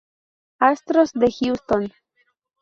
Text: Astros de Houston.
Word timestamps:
Astros 0.59 1.11
de 1.13 1.27
Houston. 1.39 1.93